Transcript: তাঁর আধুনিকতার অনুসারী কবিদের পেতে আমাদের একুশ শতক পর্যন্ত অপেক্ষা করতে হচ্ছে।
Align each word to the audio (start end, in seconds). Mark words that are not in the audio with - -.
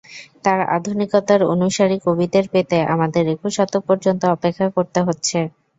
তাঁর 0.43 0.59
আধুনিকতার 0.75 1.41
অনুসারী 1.53 1.97
কবিদের 2.05 2.45
পেতে 2.53 2.77
আমাদের 2.93 3.23
একুশ 3.27 3.53
শতক 3.57 3.81
পর্যন্ত 3.89 4.21
অপেক্ষা 4.35 4.67
করতে 4.75 4.99
হচ্ছে। 5.07 5.37